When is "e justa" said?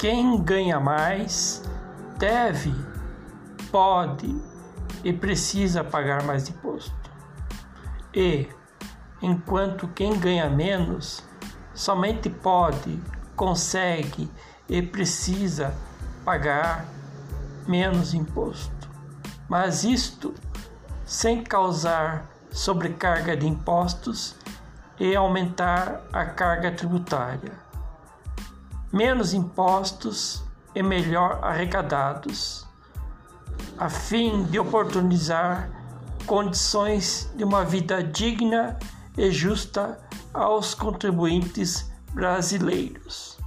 39.16-39.98